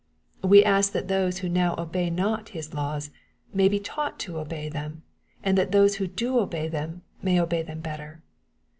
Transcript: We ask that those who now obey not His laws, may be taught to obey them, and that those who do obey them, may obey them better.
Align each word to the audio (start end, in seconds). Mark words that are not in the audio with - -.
We 0.43 0.63
ask 0.63 0.93
that 0.93 1.09
those 1.09 1.37
who 1.37 1.47
now 1.49 1.75
obey 1.77 2.09
not 2.09 2.49
His 2.57 2.73
laws, 2.73 3.11
may 3.53 3.67
be 3.69 3.79
taught 3.79 4.17
to 4.21 4.39
obey 4.39 4.67
them, 4.67 5.03
and 5.43 5.55
that 5.59 5.71
those 5.71 5.97
who 5.97 6.07
do 6.07 6.39
obey 6.39 6.67
them, 6.67 7.03
may 7.21 7.39
obey 7.39 7.61
them 7.61 7.81
better. 7.81 8.23